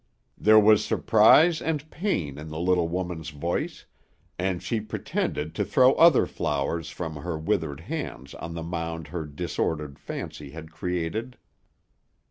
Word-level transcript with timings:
"There 0.35 0.57
was 0.59 0.83
surprise 0.83 1.61
and 1.61 1.87
pain 1.91 2.39
in 2.39 2.47
the 2.47 2.59
little 2.59 2.87
woman's 2.87 3.29
voice, 3.29 3.85
and 4.39 4.63
she 4.63 4.81
pretended 4.81 5.53
to 5.53 5.63
throw 5.63 5.93
other 5.93 6.25
flowers 6.25 6.89
from 6.89 7.17
her 7.17 7.37
withered 7.37 7.81
hands 7.81 8.33
on 8.33 8.55
the 8.55 8.63
mound 8.63 9.09
her 9.09 9.27
disordered 9.27 9.99
fancy 9.99 10.49
had 10.49 10.71
created. 10.71 11.37